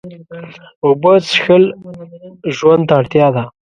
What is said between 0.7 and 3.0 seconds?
اوبه څښل ژوند ته